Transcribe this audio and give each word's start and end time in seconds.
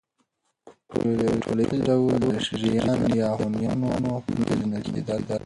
په 0.89 0.97
ټوليز 1.43 1.71
ډول 1.87 2.15
د 2.23 2.27
ژيان 2.63 2.99
يا 3.19 3.29
هونيانو 3.39 3.85
په 3.93 3.97
نوم 4.03 4.21
پېژندل 4.25 4.83
کېدل 4.95 5.31